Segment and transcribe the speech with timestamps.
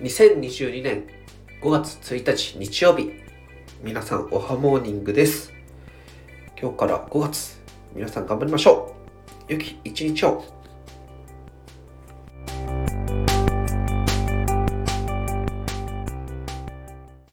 [0.00, 1.06] 2022年
[1.62, 3.12] 5月1日日曜日。
[3.82, 5.54] 皆さんおはモーニングです。
[6.60, 7.58] 今日から5月
[7.94, 8.94] 皆さん頑張りましょ
[9.48, 9.52] う。
[9.52, 10.44] 良き一日を。